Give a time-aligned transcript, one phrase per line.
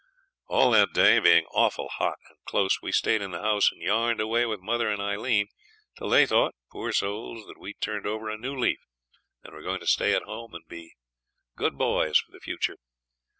[0.47, 4.19] All that day, being awful hot and close, we stayed in the house and yarned
[4.19, 5.45] away with mother and Aileen
[5.95, 8.79] till they thought poor souls that we had turned over a new leaf
[9.43, 10.95] and were going to stay at home and be
[11.55, 12.77] good boys for the future.